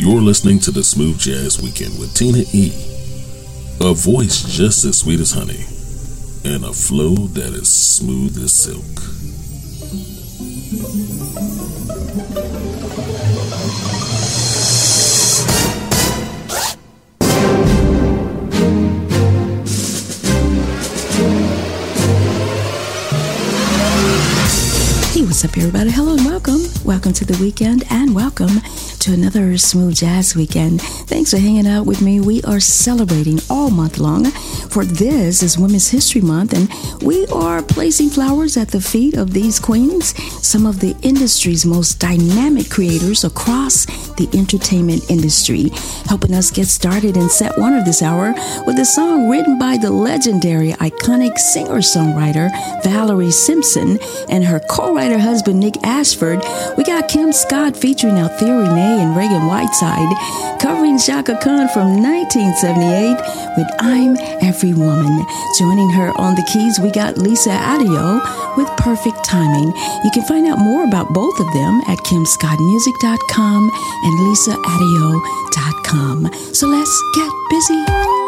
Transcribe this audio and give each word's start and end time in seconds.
You're 0.00 0.22
listening 0.22 0.60
to 0.60 0.70
the 0.70 0.82
Smooth 0.82 1.18
Jazz 1.18 1.60
Weekend 1.60 1.98
with 1.98 2.14
Tina 2.14 2.38
E. 2.54 2.72
A 3.82 3.92
voice 3.92 4.42
just 4.44 4.82
as 4.86 4.96
sweet 4.96 5.20
as 5.20 5.32
honey, 5.32 5.66
and 6.42 6.64
a 6.64 6.72
flow 6.72 7.14
that 7.14 7.52
is 7.52 7.70
smooth 7.70 8.34
as 8.42 8.50
silk. 8.50 8.82
Hey, 25.12 25.26
what's 25.26 25.44
up, 25.44 25.54
everybody? 25.58 25.90
Hello 25.90 26.14
and 26.14 26.24
welcome. 26.24 26.62
Welcome 26.86 27.12
to 27.12 27.26
the 27.26 27.36
weekend 27.38 27.84
and 27.90 28.14
welcome 28.14 28.62
to 29.00 29.14
another 29.14 29.56
Smooth 29.56 29.94
Jazz 29.94 30.36
Weekend. 30.36 30.82
Thanks 30.82 31.30
for 31.30 31.38
hanging 31.38 31.66
out 31.66 31.86
with 31.86 32.02
me. 32.02 32.20
We 32.20 32.42
are 32.42 32.60
celebrating 32.60 33.40
all 33.48 33.70
month 33.70 33.98
long, 33.98 34.26
for 34.26 34.84
this 34.84 35.42
is 35.42 35.56
Women's 35.56 35.88
History 35.88 36.20
Month, 36.20 36.52
and 36.52 36.68
we 37.02 37.26
are 37.28 37.62
placing 37.62 38.10
flowers 38.10 38.58
at 38.58 38.68
the 38.68 38.80
feet 38.80 39.16
of 39.16 39.32
these 39.32 39.58
queens, 39.58 40.14
some 40.46 40.66
of 40.66 40.80
the 40.80 40.94
industry's 41.00 41.64
most 41.64 41.98
dynamic 41.98 42.68
creators 42.68 43.24
across 43.24 43.86
the 44.16 44.28
entertainment 44.34 45.10
industry, 45.10 45.70
helping 46.06 46.34
us 46.34 46.50
get 46.50 46.66
started 46.66 47.16
in 47.16 47.30
set 47.30 47.56
one 47.58 47.72
of 47.72 47.86
this 47.86 48.02
hour 48.02 48.34
with 48.66 48.78
a 48.78 48.84
song 48.84 49.30
written 49.30 49.58
by 49.58 49.78
the 49.78 49.90
legendary, 49.90 50.72
iconic 50.72 51.38
singer 51.38 51.78
songwriter 51.78 52.50
Valerie 52.82 53.30
Simpson 53.30 53.98
and 54.28 54.44
her 54.44 54.60
co 54.68 54.94
writer 54.94 55.18
husband 55.18 55.58
Nick 55.58 55.82
Ashford. 55.84 56.42
We 56.76 56.84
got 56.84 57.08
Kim 57.08 57.32
Scott 57.32 57.76
featuring 57.76 58.18
Althea 58.18 58.56
And 58.90 59.14
Ragan 59.14 59.46
Whiteside, 59.46 60.10
covering 60.60 60.98
Chaka 60.98 61.38
Khan 61.42 61.68
from 61.68 62.02
1978 62.02 63.16
with 63.56 63.68
I'm 63.78 64.16
Every 64.42 64.74
Woman. 64.74 65.24
Joining 65.58 65.90
her 65.90 66.10
on 66.18 66.34
the 66.34 66.42
keys, 66.52 66.80
we 66.80 66.90
got 66.90 67.18
Lisa 67.18 67.50
Addeo 67.50 68.20
with 68.56 68.66
Perfect 68.76 69.22
Timing. 69.24 69.72
You 70.04 70.10
can 70.12 70.24
find 70.24 70.44
out 70.46 70.58
more 70.58 70.82
about 70.84 71.14
both 71.14 71.38
of 71.38 71.46
them 71.52 71.80
at 71.86 71.98
kimscottmusic.com 71.98 73.70
and 74.04 74.18
lisaaddeo.com. 74.26 76.32
So 76.52 76.66
let's 76.66 77.02
get 77.14 77.30
busy. 77.50 78.19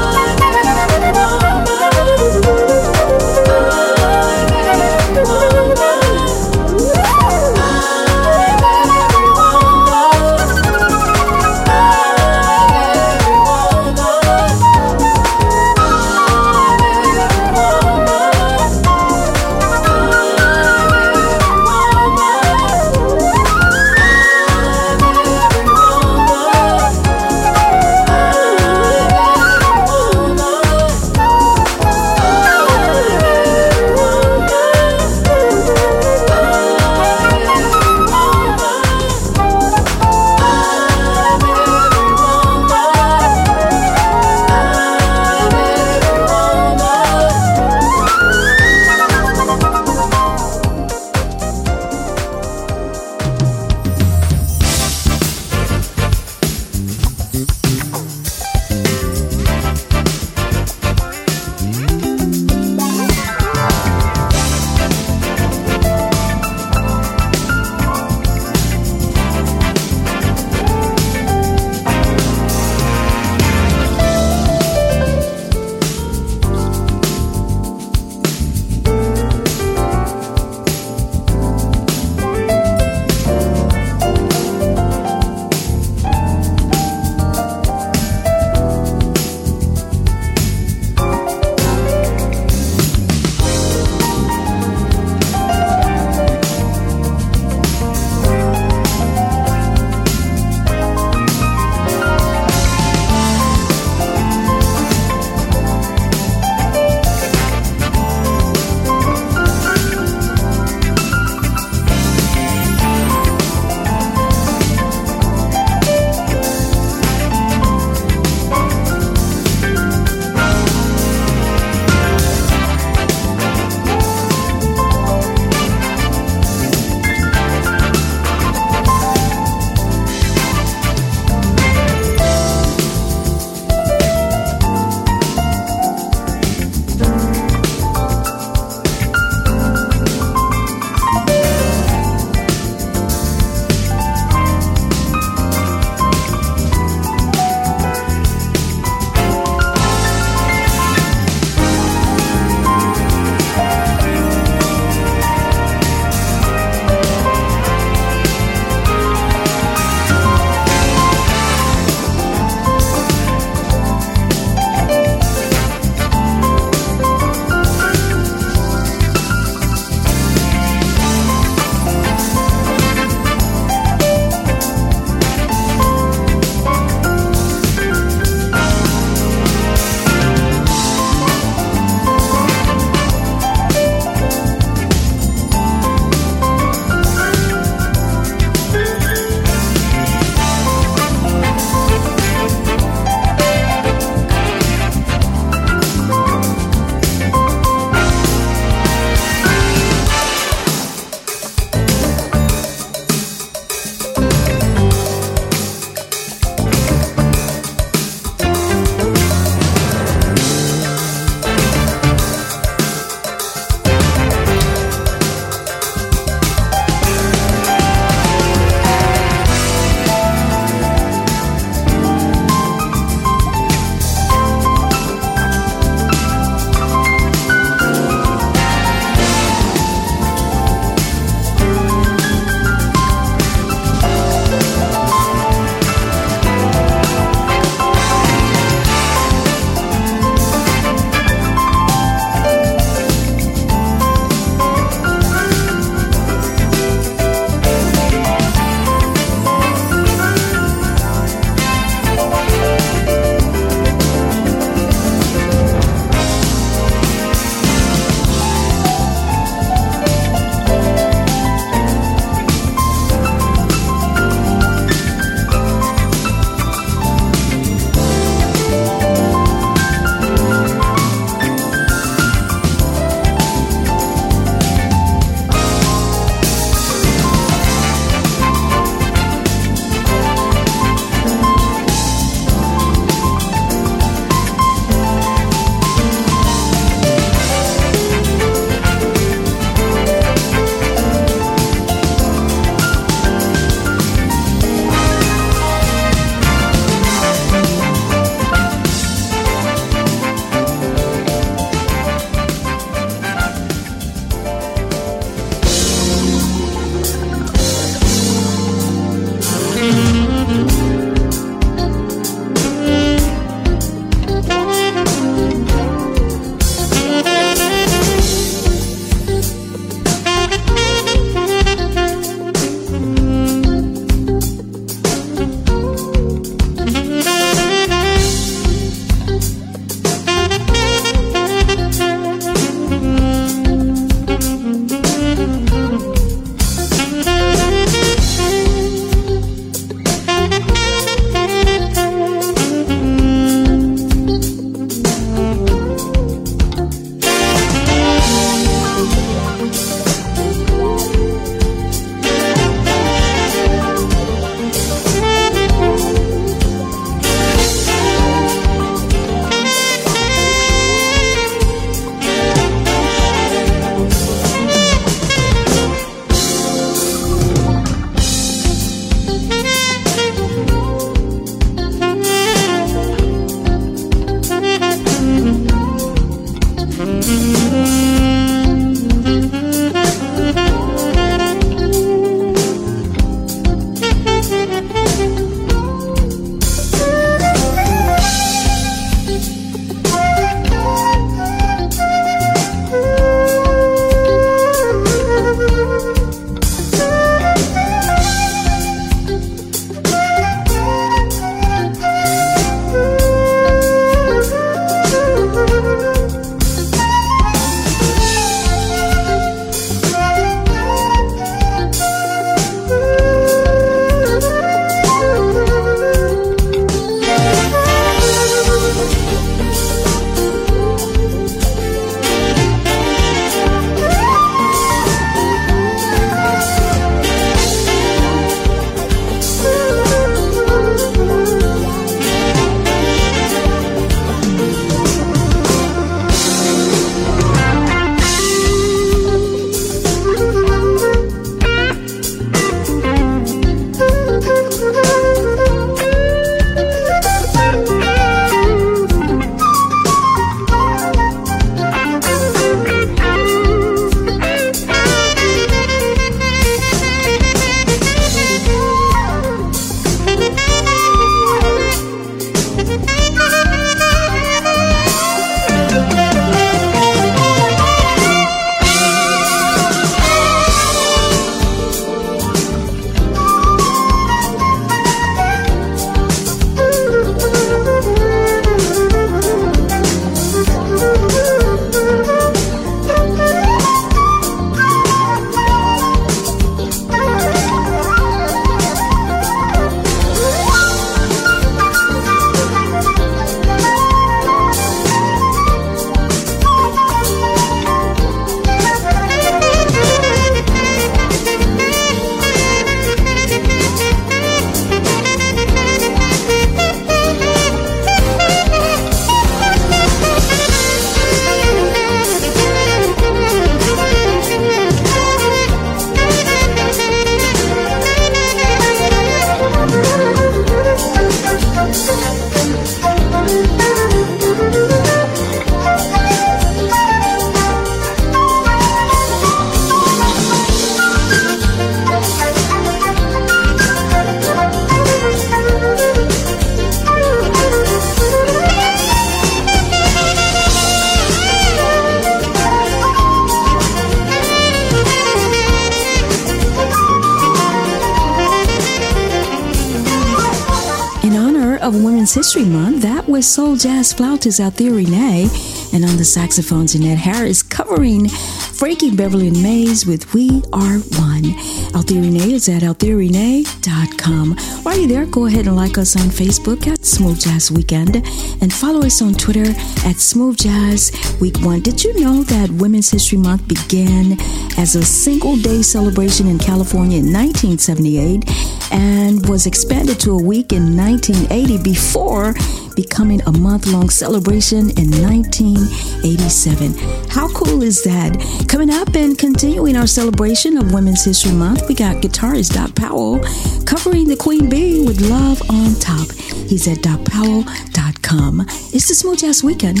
Soul 553.44 553.76
jazz 553.76 554.12
flautist 554.12 554.58
Althea 554.58 554.90
Rene, 554.90 555.48
and 555.92 556.04
on 556.04 556.16
the 556.16 556.24
saxophone, 556.24 556.86
Jeanette 556.86 557.18
Harris 557.18 557.62
covering 557.62 558.26
Frankie 558.76 559.14
Beverly 559.14 559.48
and 559.48 559.62
Maze 559.62 560.04
with 560.04 560.34
We 560.34 560.62
Are 560.72 560.98
One. 560.98 561.54
Althea 561.94 562.20
Rene 562.20 562.52
is 562.52 562.68
at 562.68 562.82
althearene.com. 562.82 564.56
While 564.82 564.98
you're 564.98 565.06
there, 565.06 565.26
go 565.26 565.46
ahead 565.46 565.68
and 565.68 565.76
like 565.76 565.96
us 565.96 566.16
on 566.16 566.28
Facebook 566.28 566.88
at 566.88 567.04
Smooth 567.04 567.40
Jazz 567.40 567.70
Weekend 567.70 568.16
and 568.60 568.72
follow 568.72 569.06
us 569.06 569.22
on 569.22 569.34
Twitter 569.34 569.70
at 570.04 570.16
Smooth 570.16 570.58
Jazz 570.58 571.12
Week 571.40 571.56
One. 571.60 571.82
Did 571.82 572.02
you 572.02 572.18
know 572.20 572.42
that 572.42 572.68
Women's 572.70 573.10
History 573.10 573.38
Month 573.38 573.68
began 573.68 574.40
as 574.76 574.96
a 574.96 575.04
single 575.04 575.56
day 575.56 575.80
celebration 575.82 576.48
in 576.48 576.58
California 576.58 577.18
in 577.18 577.32
1978 577.32 578.44
and 578.92 579.48
was 579.48 579.66
expanded 579.66 580.18
to 580.20 580.32
a 580.32 580.42
week 580.42 580.72
in 580.72 580.96
1980 580.96 581.82
before 581.82 582.54
becoming 582.96 583.40
a 583.42 583.52
month 583.52 583.86
long 583.86 584.08
celebration 584.08 584.90
in 584.98 585.10
1987. 585.22 586.94
How 587.28 587.48
cool 587.48 587.82
is 587.82 588.02
that? 588.04 588.63
Coming 588.68 588.90
up 588.90 589.14
and 589.14 589.38
continuing 589.38 589.96
our 589.96 590.06
celebration 590.06 590.76
of 590.76 590.92
Women's 590.92 591.24
History 591.24 591.52
Month, 591.52 591.88
we 591.88 591.94
got 591.94 592.22
guitarist 592.22 592.74
Doc 592.74 592.94
Powell 592.94 593.38
covering 593.84 594.26
the 594.28 594.36
Queen 594.36 594.68
Bee 594.68 595.04
with 595.04 595.20
Love 595.20 595.62
on 595.70 595.94
Top. 596.00 596.30
He's 596.68 596.88
at 596.88 596.98
docpowell.com. 596.98 598.60
It's 598.92 599.08
the 599.08 599.14
Smooth 599.14 599.38
Jazz 599.38 599.62
Weekend. 599.62 600.00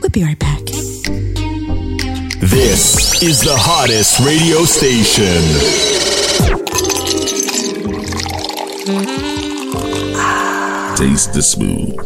We'll 0.00 0.10
be 0.10 0.24
right 0.24 0.38
back. 0.38 0.64
This 2.40 3.22
is 3.22 3.40
the 3.40 3.56
hottest 3.56 4.20
radio 4.20 4.64
station. 4.64 5.24
Taste 10.96 11.32
the 11.34 11.42
smooth 11.42 11.98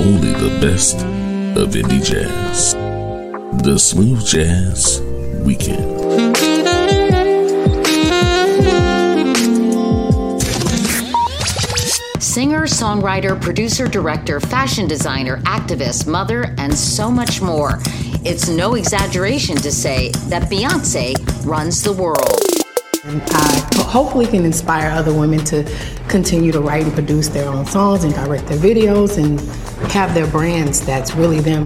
only 0.00 0.32
the 0.32 0.58
best 0.60 0.96
of 1.56 1.74
indie 1.74 2.02
jazz. 2.02 2.89
The 3.52 3.78
Smooth 3.78 4.24
Jazz 4.24 5.00
Weekend. 5.44 5.80
Singer, 12.22 12.62
songwriter, 12.62 13.38
producer, 13.42 13.88
director, 13.88 14.38
fashion 14.38 14.86
designer, 14.86 15.38
activist, 15.38 16.06
mother, 16.06 16.54
and 16.58 16.72
so 16.72 17.10
much 17.10 17.42
more. 17.42 17.80
It's 18.24 18.48
no 18.48 18.76
exaggeration 18.76 19.56
to 19.56 19.72
say 19.72 20.10
that 20.28 20.48
Beyonce 20.48 21.14
runs 21.44 21.82
the 21.82 21.92
world. 21.92 22.40
I 23.04 23.68
hopefully 23.82 24.26
can 24.26 24.44
inspire 24.44 24.90
other 24.92 25.12
women 25.12 25.44
to 25.46 25.68
continue 26.08 26.52
to 26.52 26.60
write 26.60 26.84
and 26.84 26.94
produce 26.94 27.28
their 27.28 27.48
own 27.48 27.66
songs 27.66 28.04
and 28.04 28.14
direct 28.14 28.46
their 28.46 28.58
videos 28.58 29.18
and 29.18 29.40
have 29.90 30.14
their 30.14 30.28
brands 30.28 30.80
that's 30.80 31.14
really 31.16 31.40
them. 31.40 31.64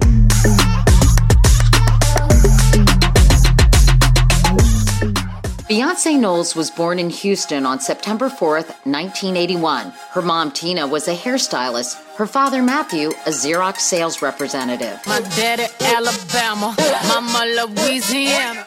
Beyonce 5.67 6.19
Knowles 6.19 6.55
was 6.55 6.69
born 6.69 6.99
in 6.99 7.09
Houston 7.09 7.65
on 7.65 7.79
September 7.79 8.29
4th, 8.29 8.69
1981. 8.85 9.91
Her 10.11 10.21
mom, 10.21 10.51
Tina, 10.51 10.85
was 10.85 11.07
a 11.07 11.15
hairstylist. 11.15 11.95
Her 12.17 12.27
father, 12.27 12.61
Matthew, 12.61 13.09
a 13.25 13.31
Xerox 13.31 13.79
sales 13.79 14.21
representative. 14.21 14.99
My 15.07 15.21
daddy, 15.21 15.65
Alabama. 15.81 16.75
Mama, 17.07 17.65
Louisiana. 17.65 18.63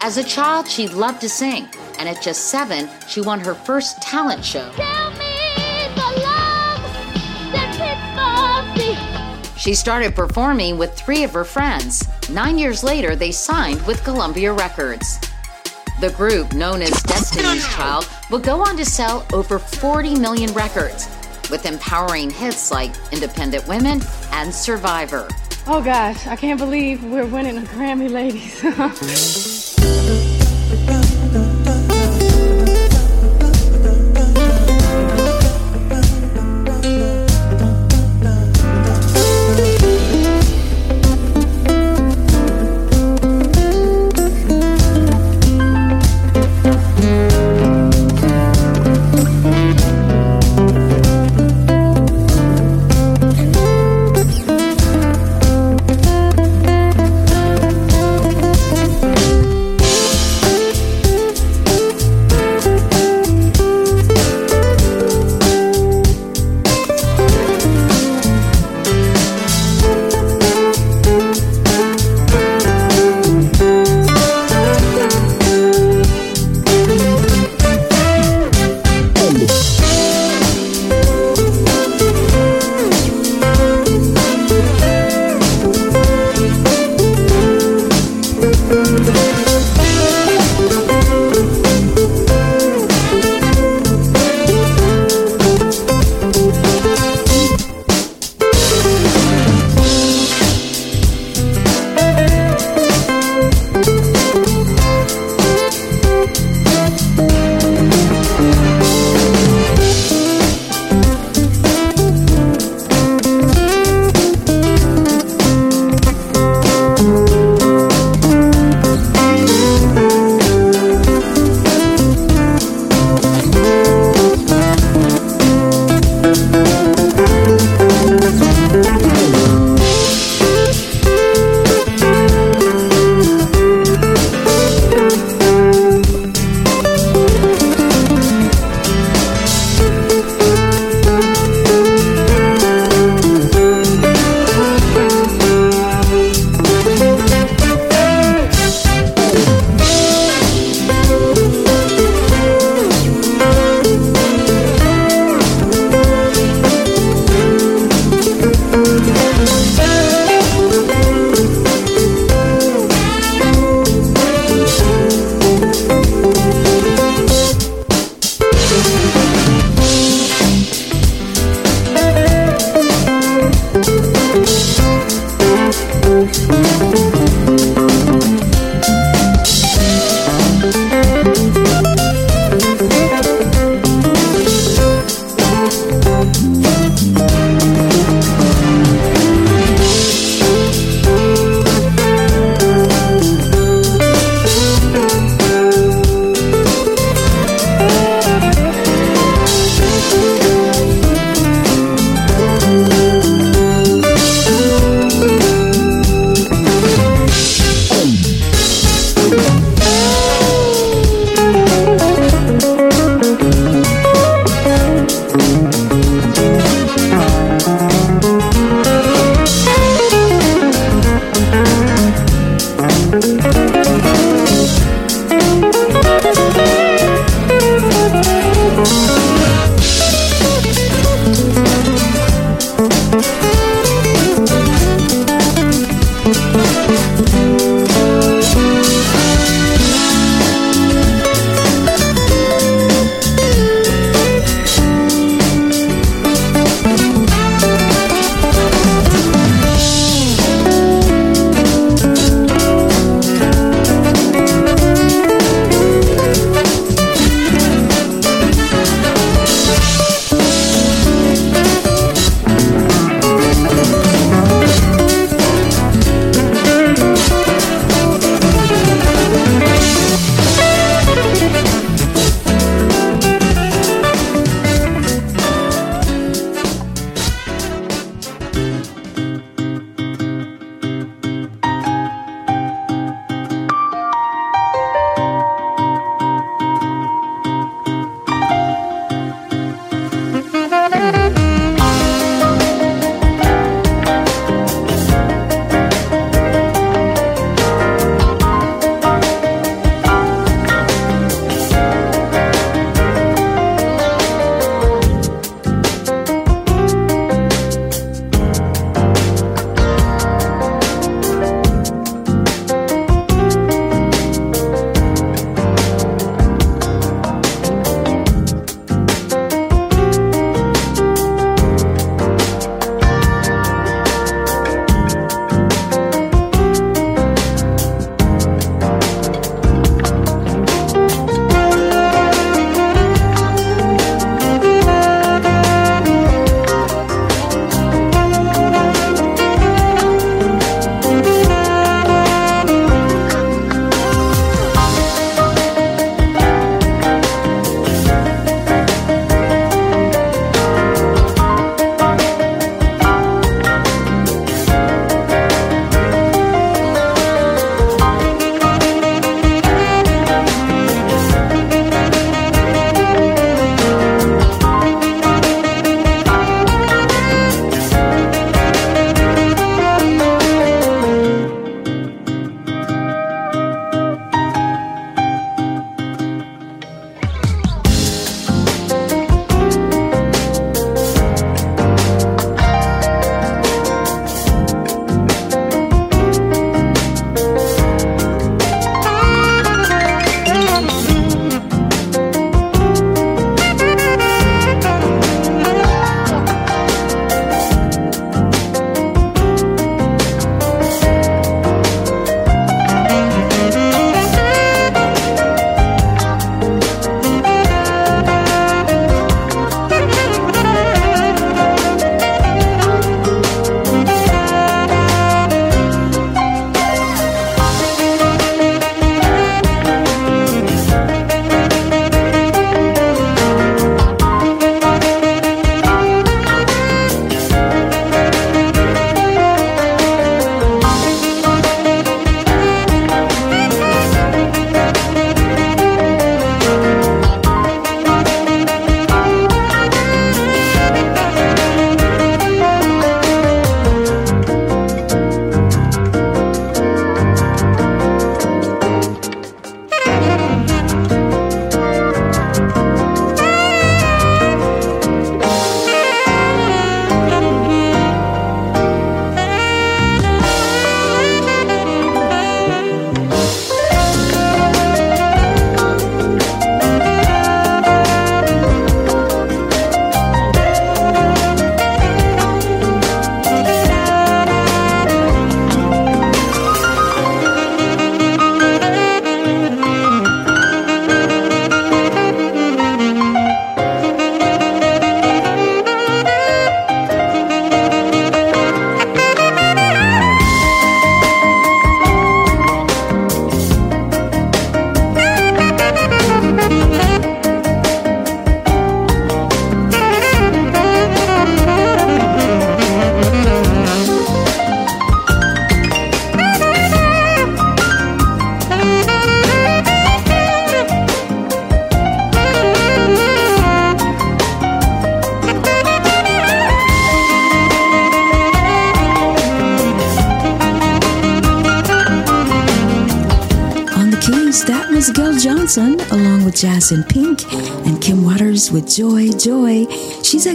As 0.00 0.16
a 0.16 0.24
child, 0.24 0.66
she 0.66 0.88
loved 0.88 1.20
to 1.20 1.28
sing, 1.28 1.68
and 2.00 2.08
at 2.08 2.20
just 2.20 2.46
seven, 2.46 2.88
she 3.06 3.20
won 3.20 3.38
her 3.38 3.54
first 3.54 4.02
talent 4.02 4.44
show. 4.44 4.72
She 9.56 9.74
started 9.74 10.16
performing 10.16 10.78
with 10.78 10.94
three 10.94 11.22
of 11.22 11.32
her 11.32 11.44
friends. 11.44 12.02
Nine 12.28 12.58
years 12.58 12.82
later, 12.82 13.14
they 13.14 13.30
signed 13.30 13.80
with 13.86 14.02
Columbia 14.02 14.52
Records. 14.52 15.20
The 16.04 16.10
group, 16.10 16.52
known 16.52 16.82
as 16.82 16.90
Destiny's 17.04 17.66
Child, 17.68 18.06
would 18.30 18.42
go 18.42 18.60
on 18.60 18.76
to 18.76 18.84
sell 18.84 19.26
over 19.32 19.58
40 19.58 20.18
million 20.18 20.52
records, 20.52 21.08
with 21.50 21.64
empowering 21.64 22.28
hits 22.28 22.70
like 22.70 22.92
Independent 23.10 23.66
Women 23.66 24.02
and 24.30 24.52
Survivor. 24.52 25.26
Oh 25.66 25.82
gosh, 25.82 26.26
I 26.26 26.36
can't 26.36 26.60
believe 26.60 27.02
we're 27.04 27.24
winning 27.24 27.56
a 27.56 27.62
Grammy, 27.62 28.10
ladies. 28.10 28.60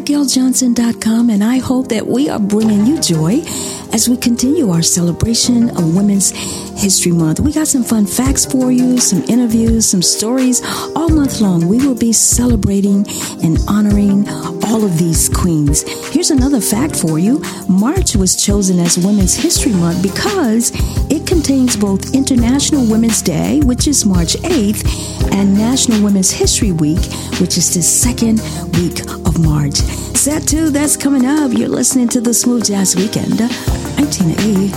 She's 0.10 0.63
and 0.63 1.43
I 1.43 1.60
hope 1.60 1.89
that 1.89 2.08
we 2.08 2.30
are 2.30 2.39
bringing 2.39 2.88
you 2.88 3.00
joy 3.00 3.43
as 3.93 4.10
we 4.10 4.17
continue 4.17 4.72
our 4.72 4.82
celebration 4.82 5.69
of 5.69 5.95
Women's 5.95 6.32
History 6.82 7.12
Month. 7.12 7.39
We 7.39 7.54
got 7.54 7.67
some 7.67 7.84
fun 7.84 8.08
facts 8.08 8.43
for 8.43 8.72
you, 8.72 9.00
some 9.00 9.22
interviews, 9.26 9.88
some 9.88 10.02
stories. 10.02 10.63
All 10.95 11.10
month 11.10 11.41
long, 11.41 11.67
we 11.67 11.78
will 11.86 11.93
be 11.93 12.12
celebrating 12.12 13.06
and 13.43 13.60
honoring 13.67 14.28
all 14.63 14.84
of 14.84 14.98
these 14.98 15.30
queens. 15.30 15.84
Here's 16.12 16.32
another 16.32 16.60
fact 16.60 16.95
for 16.95 17.19
you 17.19 17.43
March 17.69 18.15
was 18.15 18.36
chosen 18.36 18.80
as 18.80 18.98
Women's 18.98 19.36
History 19.36 19.74
Month 19.74 20.02
because 20.02 20.72
it 21.12 21.28
contains 21.28 21.78
both 21.78 22.15
International 22.15 22.84
Women's 22.89 23.22
Day, 23.22 23.60
which 23.60 23.88
is 23.88 24.06
March 24.06 24.34
8th, 24.38 25.32
and 25.34 25.54
National 25.54 26.04
Women's 26.04 26.32
History 26.32 26.72
Week, 26.72 27.04
which 27.39 27.58
is 27.58 27.74
the 27.76 27.84
second 27.84 28.41
week 28.74 29.18
of 29.39 29.45
March. 29.45 29.75
Set 29.75 30.47
2, 30.47 30.69
that's 30.69 30.97
coming 30.97 31.25
up. 31.25 31.52
You're 31.54 31.69
listening 31.69 32.08
to 32.10 32.21
the 32.21 32.34
Smooth 32.34 32.65
Jazz 32.65 32.95
Weekend. 32.95 33.41
I'm 33.41 34.10
Tina 34.10 34.34
E. 34.41 34.67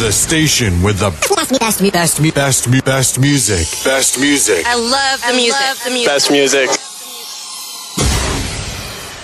The 0.00 0.10
station 0.12 0.82
with 0.82 0.98
the 0.98 1.10
best, 1.34 1.58
best, 1.58 1.92
best, 1.92 2.34
best, 2.34 2.84
best 2.84 3.18
music. 3.18 3.66
Best 3.84 4.20
music. 4.20 4.64
I 4.66 4.74
love 4.74 5.22
the 5.26 5.34
music. 5.34 5.84
the 5.84 5.90
music. 5.90 6.06
Best 6.06 6.30
music. 6.30 6.70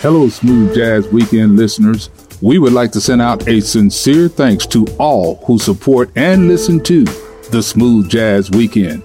Hello, 0.02 0.28
Smooth 0.28 0.74
Jazz 0.74 1.06
Weekend 1.08 1.56
listeners. 1.56 2.08
We 2.40 2.58
would 2.58 2.72
like 2.72 2.92
to 2.92 3.00
send 3.00 3.20
out 3.20 3.46
a 3.46 3.60
sincere 3.60 4.28
thanks 4.28 4.66
to 4.68 4.86
all 4.98 5.36
who 5.44 5.58
support 5.58 6.10
and 6.16 6.48
listen 6.48 6.82
to 6.84 7.04
the 7.50 7.62
Smooth 7.62 8.08
Jazz 8.08 8.50
Weekend. 8.50 9.02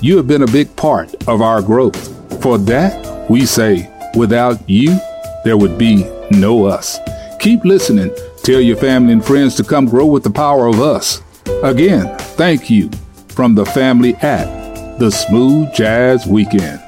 You 0.00 0.16
have 0.16 0.28
been 0.28 0.42
a 0.42 0.46
big 0.46 0.74
part 0.76 1.12
of 1.26 1.42
our 1.42 1.60
growth. 1.60 2.14
For 2.40 2.56
that, 2.58 3.28
we 3.28 3.44
say, 3.44 3.90
without 4.14 4.58
you, 4.70 4.96
there 5.44 5.56
would 5.56 5.76
be 5.76 6.04
no 6.30 6.66
us. 6.66 6.98
Keep 7.40 7.64
listening. 7.64 8.14
Tell 8.44 8.60
your 8.60 8.76
family 8.76 9.12
and 9.12 9.24
friends 9.24 9.56
to 9.56 9.64
come 9.64 9.86
grow 9.86 10.06
with 10.06 10.22
the 10.22 10.30
power 10.30 10.68
of 10.68 10.80
us. 10.80 11.20
Again, 11.64 12.16
thank 12.36 12.70
you 12.70 12.90
from 13.28 13.56
the 13.56 13.66
family 13.66 14.14
at 14.16 14.98
the 15.00 15.10
Smooth 15.10 15.74
Jazz 15.74 16.26
Weekend. 16.26 16.80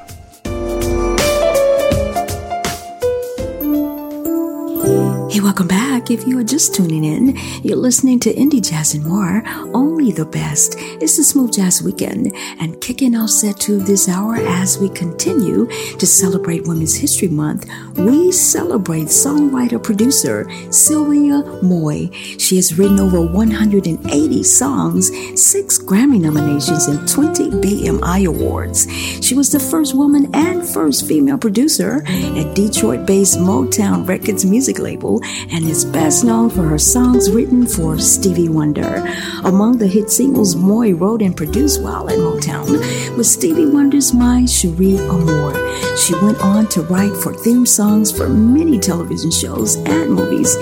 If 6.11 6.27
you 6.27 6.37
are 6.39 6.43
just 6.43 6.75
tuning 6.75 7.05
in, 7.05 7.37
you're 7.63 7.77
listening 7.77 8.19
to 8.19 8.33
Indie 8.33 8.61
Jazz 8.61 8.93
and 8.95 9.05
More, 9.05 9.43
only 9.73 10.11
the 10.11 10.25
best. 10.25 10.75
It's 10.77 11.15
the 11.15 11.23
Smooth 11.23 11.53
Jazz 11.53 11.81
Weekend 11.81 12.35
and 12.59 12.81
kicking 12.81 13.15
off 13.15 13.29
set 13.29 13.61
two 13.61 13.77
this 13.77 14.09
hour 14.09 14.35
as 14.35 14.77
we 14.77 14.89
continue 14.89 15.67
to 15.67 16.05
celebrate 16.05 16.67
Women's 16.67 16.97
History 16.97 17.29
Month. 17.29 17.69
We 17.95 18.33
celebrate 18.33 19.05
songwriter 19.05 19.81
producer 19.81 20.51
Sylvia 20.69 21.43
Moy. 21.63 22.09
She 22.11 22.57
has 22.57 22.77
written 22.77 22.99
over 22.99 23.21
180 23.25 24.43
songs, 24.43 25.11
six 25.41 25.79
Grammy 25.79 26.19
nominations, 26.19 26.87
and 26.87 27.07
20 27.07 27.51
BMI 27.51 28.27
awards. 28.27 28.85
She 29.25 29.33
was 29.33 29.49
the 29.49 29.61
first 29.61 29.95
woman 29.95 30.29
and 30.35 30.67
first 30.67 31.07
female 31.07 31.37
producer 31.37 32.03
at 32.05 32.53
Detroit 32.53 33.05
based 33.05 33.37
Motown 33.37 34.05
Records 34.05 34.43
music 34.43 34.77
label 34.77 35.21
and 35.23 35.63
is 35.63 35.85
best 35.85 36.00
known 36.23 36.49
for 36.49 36.63
her 36.63 36.79
songs 36.79 37.29
written 37.29 37.65
for 37.65 37.97
Stevie 37.97 38.49
Wonder. 38.49 39.07
Among 39.45 39.77
the 39.77 39.87
hit 39.87 40.09
singles 40.09 40.55
Moy 40.55 40.93
wrote 40.93 41.21
and 41.21 41.37
produced 41.37 41.81
while 41.81 42.09
at 42.09 42.17
Motown 42.17 43.15
was 43.15 43.31
Stevie 43.31 43.67
Wonder's 43.67 44.13
My 44.13 44.45
Cherie 44.45 44.97
Amour. 44.97 45.53
She 45.95 46.13
went 46.15 46.41
on 46.41 46.67
to 46.69 46.81
write 46.81 47.15
for 47.15 47.33
theme 47.33 47.65
songs 47.65 48.11
for 48.11 48.27
many 48.27 48.79
television 48.79 49.31
shows 49.31 49.75
and 49.75 50.11
movies. 50.11 50.57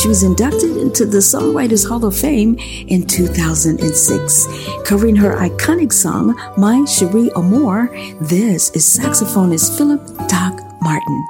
She 0.00 0.08
was 0.08 0.22
inducted 0.22 0.76
into 0.76 1.04
the 1.04 1.18
Songwriters 1.18 1.86
Hall 1.86 2.04
of 2.04 2.16
Fame 2.16 2.56
in 2.88 3.06
2006. 3.06 4.46
Covering 4.84 5.16
her 5.16 5.36
iconic 5.36 5.92
song, 5.92 6.34
My 6.56 6.84
Cherie 6.86 7.30
Amour, 7.36 7.88
this 8.20 8.70
is 8.70 8.98
saxophonist 8.98 9.76
Phillip 9.76 10.06
Doc 10.28 10.60
Martin. 10.80 11.26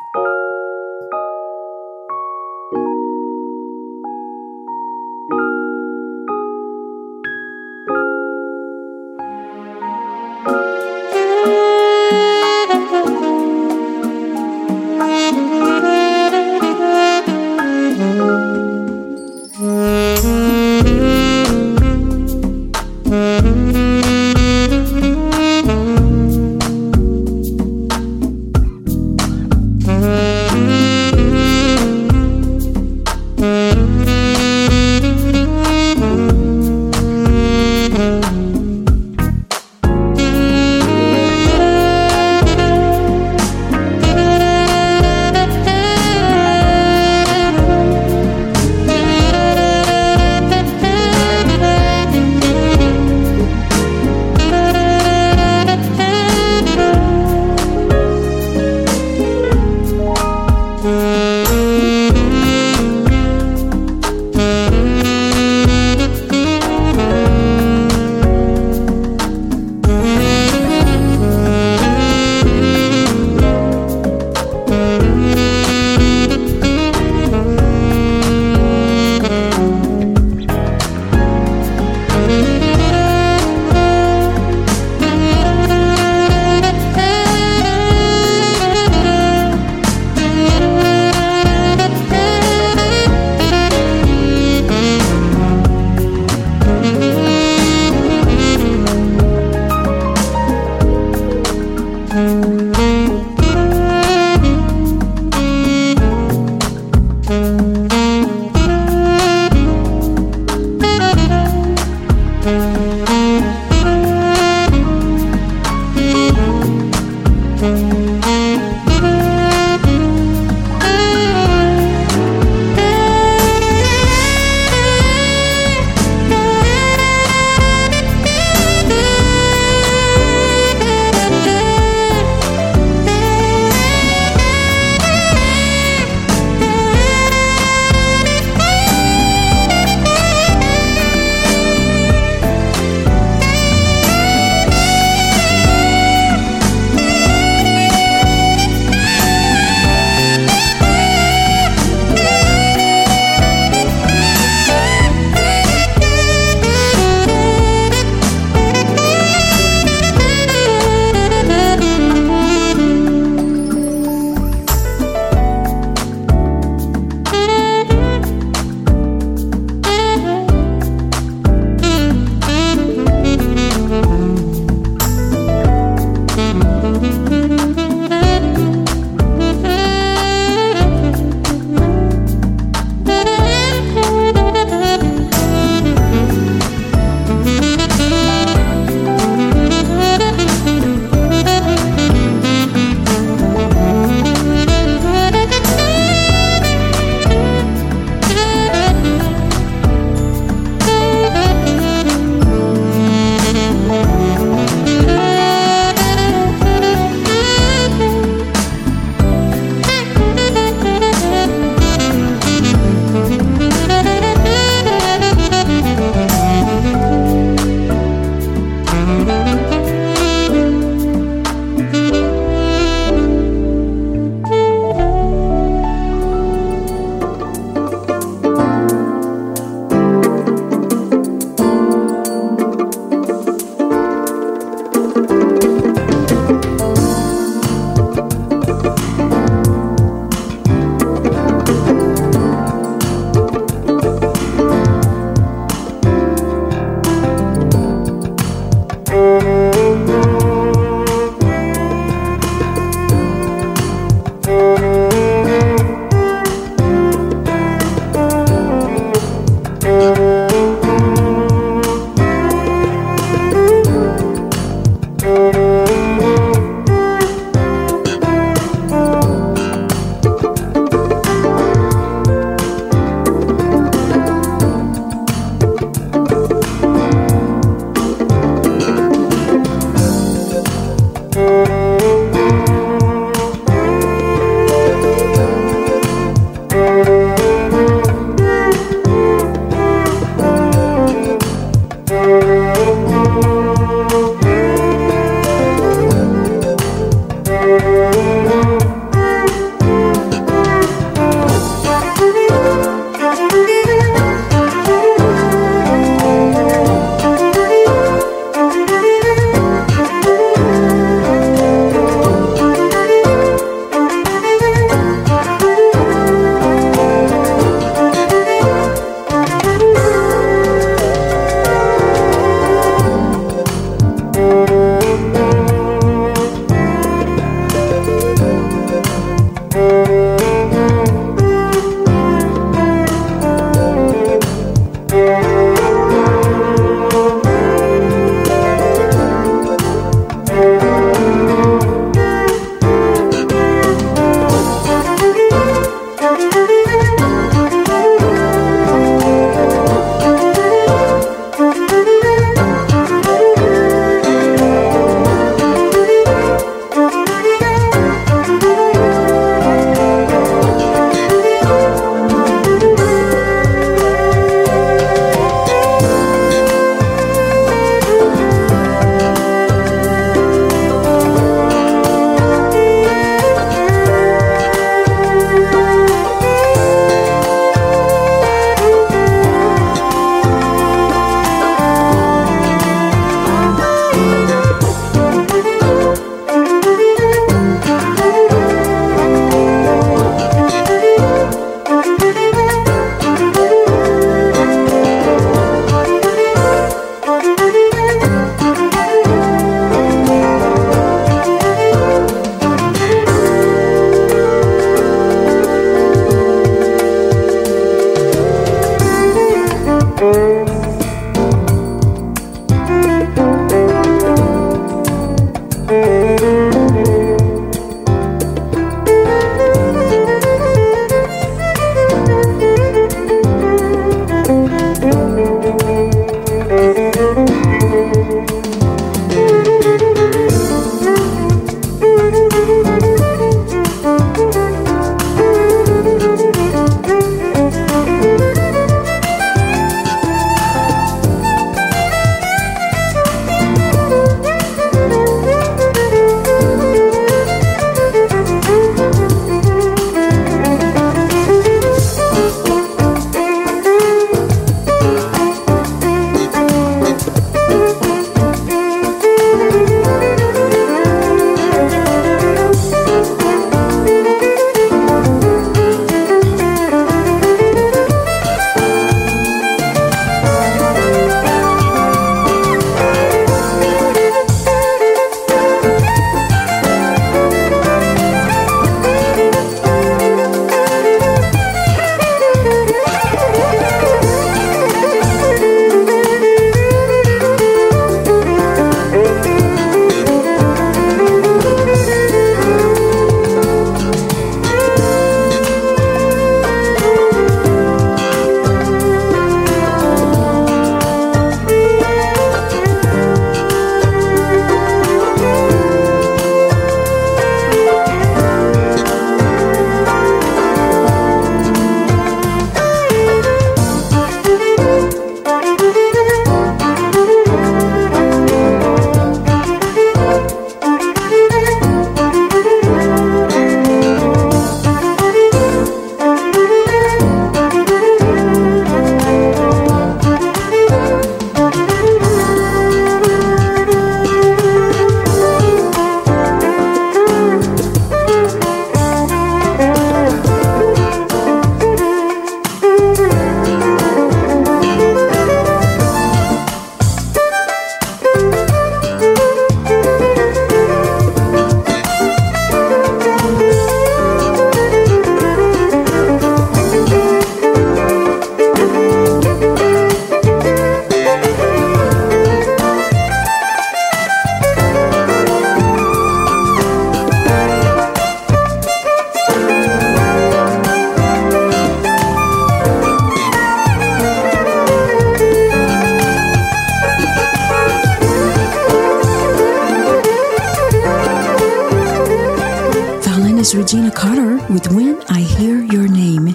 Regina 583.72 584.10
Carter 584.10 584.56
with 584.70 584.88
When 584.92 585.22
I 585.30 585.40
Hear 585.40 585.78
Your 585.78 586.06
Name. 586.06 586.54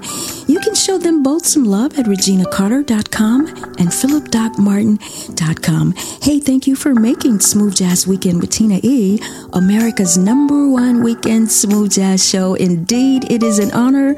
You 0.50 0.60
can 0.62 0.74
show 0.74 0.98
them 0.98 1.22
both 1.22 1.46
some 1.46 1.64
love 1.64 2.00
at 2.00 2.08
reginacarter.com 2.08 3.76
and 3.78 3.94
philip.martin.com. 3.94 5.94
Hey, 6.24 6.40
thank 6.40 6.66
you 6.66 6.76
for 6.76 6.96
making 6.96 7.42
Smooth 7.42 7.76
Jazz 7.76 8.08
Weekend 8.08 8.42
with 8.42 8.50
Tina 8.50 8.80
E. 8.82 9.22
America's 9.54 10.18
number 10.18 10.68
one 10.68 11.04
weekend 11.04 11.52
smooth 11.52 11.92
jazz 11.92 12.28
show. 12.28 12.56
Indeed, 12.56 13.32
it 13.32 13.44
is 13.44 13.60
an 13.60 13.72
honor 13.74 14.16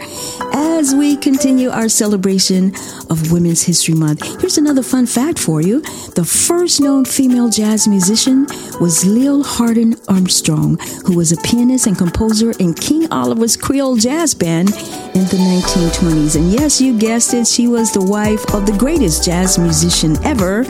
as 0.53 0.95
we 0.95 1.17
continue 1.17 1.69
our 1.69 1.89
celebration 1.89 2.73
of 3.09 3.33
Women's 3.33 3.63
History 3.63 3.93
Month. 3.93 4.39
Here's 4.39 4.57
another 4.57 4.83
fun 4.83 5.07
fact 5.07 5.37
for 5.37 5.61
you. 5.61 5.81
The 6.15 6.23
first 6.23 6.79
known 6.79 7.03
female 7.03 7.49
jazz 7.49 7.89
musician 7.89 8.47
was 8.79 9.05
Lil 9.05 9.43
Hardin 9.43 9.97
Armstrong, 10.07 10.77
who 11.05 11.17
was 11.17 11.33
a 11.33 11.37
pianist 11.41 11.87
and 11.87 11.97
composer 11.97 12.51
in 12.51 12.73
King 12.73 13.11
Oliver's 13.11 13.57
Creole 13.57 13.97
Jazz 13.97 14.33
Band 14.33 14.69
in 15.13 15.25
the 15.25 15.37
1920s. 15.37 16.35
And 16.35 16.51
yes, 16.51 16.79
you 16.79 16.97
guessed 16.97 17.33
it, 17.33 17.47
she 17.47 17.67
was 17.67 17.91
the 17.91 18.03
wife 18.03 18.43
of 18.53 18.65
the 18.65 18.75
greatest 18.77 19.25
jazz 19.25 19.57
musician 19.57 20.15
ever, 20.25 20.63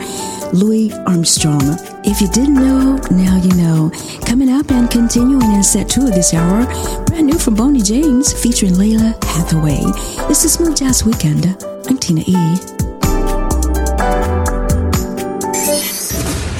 Louis 0.52 0.92
Armstrong. 1.06 1.62
If 2.04 2.20
you 2.20 2.28
didn't 2.28 2.54
know, 2.54 2.96
now 3.10 3.36
you 3.36 3.54
know. 3.54 3.90
Coming 4.26 4.50
up 4.50 4.70
and 4.70 4.90
continuing 4.90 5.52
in 5.52 5.62
set 5.62 5.88
two 5.88 6.06
of 6.06 6.14
this 6.14 6.34
hour, 6.34 6.64
brand 7.06 7.26
new 7.26 7.38
from 7.38 7.54
Boney 7.54 7.82
James 7.82 8.32
featuring 8.32 8.72
Lalah 8.72 9.22
Hathaway. 9.24 9.80
It's 10.30 10.42
the 10.42 10.48
Smooth 10.48 10.76
Jazz 10.76 11.04
Weekend. 11.04 11.56
I'm 11.88 11.98
Tina 11.98 12.22
E. 12.26 12.36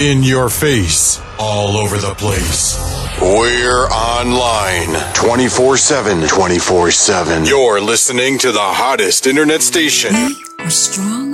In 0.00 0.22
your 0.22 0.48
face, 0.48 1.20
all 1.38 1.76
over 1.76 1.98
the 1.98 2.14
place. 2.16 2.91
We're 3.20 3.86
online 3.88 5.12
24 5.14 5.76
7. 5.76 6.26
24 6.28 6.90
7. 6.90 7.44
You're 7.44 7.80
listening 7.80 8.38
to 8.38 8.50
the 8.52 8.58
hottest 8.60 9.26
internet 9.26 9.62
station. 9.62 10.12
We 10.14 10.44
are 10.58 10.70
strong, 10.70 11.32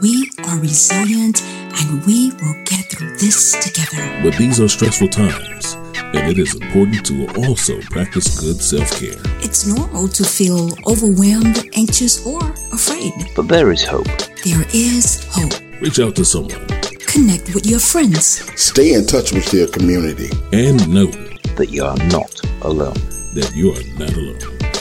we 0.00 0.30
are 0.46 0.58
resilient, 0.60 1.42
and 1.42 2.04
we 2.06 2.30
will 2.32 2.54
get 2.64 2.84
through 2.90 3.16
this 3.16 3.52
together. 3.64 4.20
But 4.22 4.36
these 4.38 4.60
are 4.60 4.68
stressful 4.68 5.08
times, 5.08 5.74
and 5.96 6.30
it 6.30 6.38
is 6.38 6.54
important 6.54 7.04
to 7.06 7.26
also 7.46 7.80
practice 7.82 8.38
good 8.38 8.60
self 8.60 8.90
care. 9.00 9.20
It's 9.40 9.66
normal 9.66 10.08
to 10.08 10.24
feel 10.24 10.70
overwhelmed, 10.86 11.68
anxious, 11.74 12.24
or 12.26 12.40
afraid. 12.72 13.12
But 13.34 13.48
there 13.48 13.72
is 13.72 13.82
hope. 13.84 14.06
There 14.44 14.64
is 14.72 15.24
hope. 15.30 15.54
Reach 15.80 15.98
out 15.98 16.14
to 16.16 16.24
someone. 16.24 16.83
Connect 17.14 17.54
with 17.54 17.64
your 17.64 17.78
friends. 17.78 18.42
Stay 18.60 18.94
in 18.94 19.06
touch 19.06 19.30
with 19.30 19.54
your 19.54 19.68
community. 19.68 20.30
And 20.52 20.88
know 20.92 21.06
that 21.54 21.68
you 21.70 21.84
are 21.84 21.96
not 22.08 22.40
alone. 22.62 22.94
That 23.34 23.52
you 23.54 23.70
are 23.70 23.84
not 23.96 24.12
alone. 24.16 24.40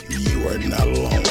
You 0.10 0.50
are 0.50 0.58
not 0.58 0.88
alone. 0.88 1.24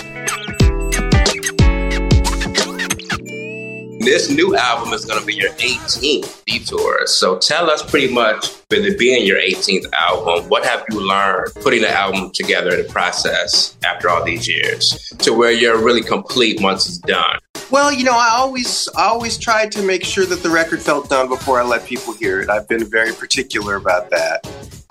This 3.98 4.30
new 4.30 4.54
album 4.54 4.92
is 4.92 5.04
going 5.04 5.18
to 5.18 5.26
be 5.26 5.34
your 5.34 5.50
18th 5.54 6.44
detour. 6.44 7.08
So 7.08 7.36
tell 7.36 7.68
us 7.68 7.82
pretty 7.82 8.14
much, 8.14 8.46
with 8.70 8.86
it 8.86 8.96
being 8.96 9.26
your 9.26 9.40
18th 9.40 9.92
album, 9.92 10.48
what 10.48 10.64
have 10.64 10.84
you 10.88 11.00
learned 11.00 11.52
putting 11.62 11.82
the 11.82 11.90
album 11.90 12.30
together 12.32 12.76
in 12.76 12.86
the 12.86 12.92
process 12.92 13.76
after 13.84 14.08
all 14.08 14.24
these 14.24 14.46
years 14.46 15.12
to 15.18 15.32
where 15.32 15.50
you're 15.50 15.82
really 15.82 16.02
complete 16.02 16.62
once 16.62 16.86
it's 16.86 16.98
done? 16.98 17.40
Well, 17.72 17.90
you 17.90 18.04
know, 18.04 18.12
I 18.12 18.28
always, 18.36 18.86
I 18.94 19.06
always 19.06 19.38
tried 19.38 19.72
to 19.72 19.82
make 19.82 20.04
sure 20.04 20.26
that 20.26 20.42
the 20.42 20.50
record 20.50 20.82
felt 20.82 21.08
done 21.08 21.26
before 21.28 21.58
I 21.58 21.64
let 21.64 21.86
people 21.86 22.12
hear 22.12 22.42
it. 22.42 22.50
I've 22.50 22.68
been 22.68 22.84
very 22.84 23.14
particular 23.14 23.76
about 23.76 24.10
that, 24.10 24.46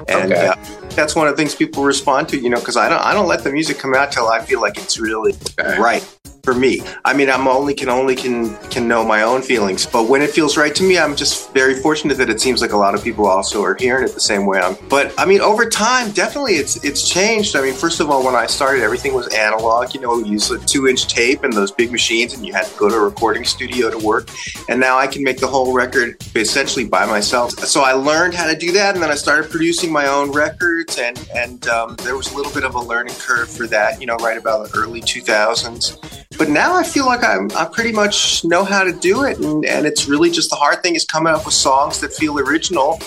and 0.08 0.34
Okay. 0.34 0.48
uh, 0.48 0.56
that's 0.96 1.16
one 1.16 1.28
of 1.28 1.34
the 1.34 1.38
things 1.38 1.54
people 1.54 1.84
respond 1.84 2.28
to. 2.30 2.40
You 2.40 2.50
know, 2.50 2.58
because 2.60 2.78
I 2.78 2.90
don't, 2.90 3.02
I 3.02 3.14
don't 3.14 3.28
let 3.28 3.44
the 3.44 3.52
music 3.52 3.78
come 3.78 3.94
out 3.94 4.12
till 4.12 4.28
I 4.28 4.40
feel 4.44 4.60
like 4.60 4.80
it's 4.80 5.00
really 5.00 5.34
right. 5.78 6.04
For 6.44 6.54
me. 6.54 6.82
I 7.06 7.14
mean, 7.14 7.30
I'm 7.30 7.48
only 7.48 7.74
can 7.74 7.90
only 7.90 8.16
can 8.16 8.56
can 8.70 8.88
know 8.88 9.04
my 9.04 9.24
own 9.24 9.42
feelings, 9.42 9.86
but 9.86 10.08
when 10.08 10.22
it 10.22 10.32
feels 10.32 10.58
right 10.58 10.74
to 10.76 10.84
me, 10.84 10.98
I'm 10.98 11.16
just 11.16 11.54
very 11.54 11.76
fortunate 11.76 12.18
that 12.18 12.30
it 12.30 12.42
seems 12.42 12.62
like 12.62 12.72
a 12.72 12.78
lot 12.78 12.96
of 12.96 13.04
people 13.04 13.28
also 13.28 13.64
are 13.64 13.76
hearing 13.76 14.04
it 14.04 14.14
the 14.14 14.20
same 14.20 14.46
way. 14.46 14.60
I'm, 14.60 14.76
but 14.90 15.14
I 15.18 15.26
mean, 15.26 15.42
over 15.42 15.70
time, 15.70 16.12
definitely 16.12 16.54
it's 16.54 16.84
it's 16.84 17.08
changed. 17.08 17.56
I 17.56 17.62
mean, 17.62 17.74
first 17.74 18.00
of 18.00 18.10
all, 18.10 18.26
when 18.26 18.36
I 18.36 18.48
started, 18.48 18.84
everything 18.84 19.14
was 19.14 19.28
analog. 19.34 19.94
You 19.94 20.02
know, 20.02 20.18
we 20.18 20.30
used 20.30 20.52
a 20.52 20.60
two 20.60 20.88
inch 20.88 21.08
tape 21.08 21.44
and 21.44 21.54
those 21.54 21.72
big 21.72 21.92
machines, 21.92 22.34
and 22.34 22.46
you 22.46 22.54
had 22.54 22.66
to 22.66 22.78
go 22.78 22.90
to 22.90 22.96
a 22.96 23.00
recording 23.00 23.46
studio 23.46 23.90
to 23.90 23.98
work. 23.98 24.30
And 24.70 24.80
now 24.80 24.98
I 24.98 25.08
can 25.08 25.24
make 25.24 25.38
the 25.38 25.48
whole 25.48 25.74
record 25.74 26.18
essentially 26.36 26.86
by 26.86 27.06
myself. 27.06 27.52
So 27.52 27.82
I 27.82 27.94
learned 27.94 28.34
how 28.34 28.48
to 28.48 28.58
do 28.58 28.72
that, 28.74 28.96
and 28.96 29.04
then 29.04 29.12
I 29.12 29.16
started 29.16 29.50
producing 29.52 29.92
my 29.92 30.08
own 30.08 30.32
records, 30.32 30.98
and 30.98 31.18
and 31.36 31.68
um, 31.68 31.96
there 32.04 32.16
was 32.16 32.32
a 32.32 32.36
little 32.36 32.52
bit 32.52 32.64
of 32.64 32.76
a 32.76 32.82
learning 32.82 33.16
curve 33.16 33.50
for 33.50 33.68
that. 33.68 34.00
You 34.00 34.08
know, 34.08 34.16
right 34.18 34.38
about 34.38 34.70
the 34.70 34.78
early 34.78 35.02
2000s. 35.02 36.22
But 36.38 36.50
now 36.50 36.76
I 36.76 36.84
feel 36.84 37.06
like 37.06 37.24
I'm, 37.24 37.50
I 37.56 37.66
pretty 37.66 37.92
much 37.92 38.44
know 38.44 38.64
how 38.64 38.84
to 38.84 38.92
do 38.92 39.24
it. 39.24 39.38
And, 39.40 39.66
and 39.66 39.86
it's 39.86 40.08
really 40.08 40.32
just 40.32 40.50
the 40.50 40.56
hard 40.56 40.82
thing 40.82 40.96
is 40.96 41.06
coming 41.06 41.34
up 41.34 41.46
with 41.46 41.54
songs 41.54 42.00
that 42.00 42.14
feel 42.14 42.40
original 42.40 43.00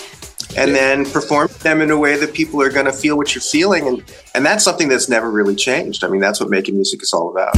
and 0.57 0.73
then 0.73 1.09
perform 1.09 1.49
them 1.61 1.81
in 1.81 1.91
a 1.91 1.97
way 1.97 2.17
that 2.17 2.33
people 2.33 2.61
are 2.61 2.69
going 2.69 2.85
to 2.85 2.93
feel 2.93 3.17
what 3.17 3.35
you're 3.35 3.41
feeling. 3.41 3.87
And, 3.87 4.03
and 4.33 4.45
that's 4.45 4.63
something 4.63 4.87
that's 4.87 5.09
never 5.09 5.29
really 5.29 5.55
changed. 5.55 6.03
I 6.03 6.07
mean, 6.07 6.21
that's 6.21 6.39
what 6.39 6.49
making 6.49 6.75
music 6.75 7.01
is 7.03 7.11
all 7.13 7.29
about. 7.29 7.55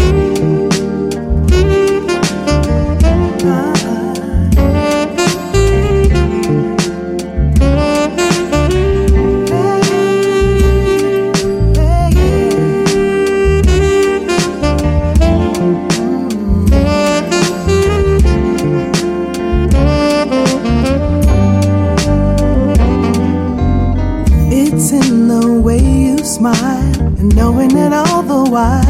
knowing 27.37 27.77
it 27.77 27.93
all 27.93 28.23
the 28.23 28.49
while 28.49 28.83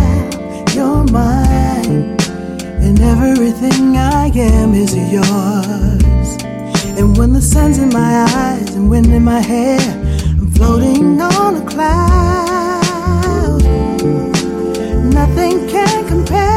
you're 0.73 1.03
mine, 1.11 2.15
and 2.85 2.97
everything 3.01 3.97
I 3.97 4.31
am 4.33 4.73
is 4.73 4.95
yours. 4.95 6.29
And 6.97 7.17
when 7.17 7.33
the 7.33 7.41
sun's 7.41 7.77
in 7.77 7.89
my 7.89 8.13
eyes 8.23 8.73
and 8.73 8.89
wind 8.89 9.07
in 9.07 9.23
my 9.25 9.41
hair, 9.41 9.81
I'm 10.39 10.49
floating 10.51 11.19
on 11.21 11.55
a 11.61 11.65
cloud. 11.71 13.61
Nothing 15.19 15.67
can 15.67 16.07
compare. 16.07 16.56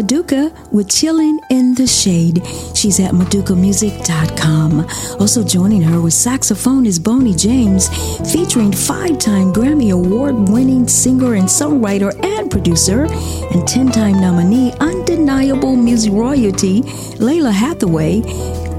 Madoca 0.00 0.50
with 0.72 0.88
Chilling 0.88 1.38
in 1.50 1.74
the 1.74 1.86
Shade. 1.86 2.42
She's 2.74 2.98
at 3.00 3.12
madocamusic.com. 3.12 4.86
Also 5.20 5.44
joining 5.44 5.82
her 5.82 6.00
with 6.00 6.14
saxophone 6.14 6.86
is 6.86 6.98
Boney 6.98 7.34
James, 7.34 7.90
featuring 8.32 8.72
five 8.72 9.18
time 9.18 9.52
Grammy 9.52 9.92
Award 9.92 10.48
winning 10.48 10.88
singer 10.88 11.34
and 11.34 11.46
songwriter 11.46 12.18
and 12.24 12.50
producer, 12.50 13.04
and 13.04 13.68
10 13.68 13.90
time 13.90 14.22
nominee, 14.22 14.72
undeniable 14.80 15.76
music 15.76 16.14
royalty, 16.14 16.80
Lalah 17.20 17.52
Hathaway 17.52 18.22